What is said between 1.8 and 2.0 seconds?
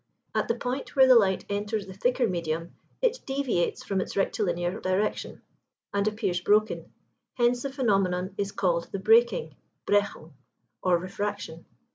the